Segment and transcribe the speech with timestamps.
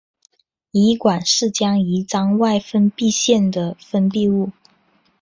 [0.71, 4.49] 胰管是将胰脏外分泌腺的分泌物。